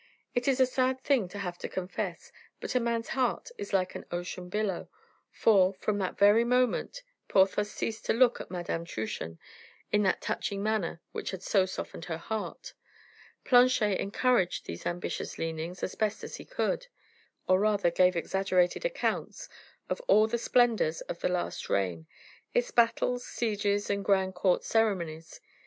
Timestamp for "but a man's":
2.59-3.09